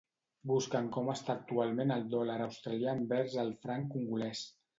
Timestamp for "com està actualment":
0.95-1.93